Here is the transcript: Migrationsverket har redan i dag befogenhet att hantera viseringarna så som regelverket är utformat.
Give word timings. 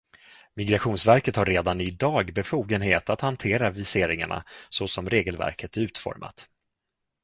Migrationsverket 0.55 1.35
har 1.35 1.45
redan 1.45 1.81
i 1.81 1.89
dag 1.91 2.33
befogenhet 2.33 3.09
att 3.09 3.21
hantera 3.21 3.69
viseringarna 3.69 4.43
så 4.69 4.87
som 4.87 5.09
regelverket 5.09 5.77
är 5.77 5.81
utformat. 5.81 6.47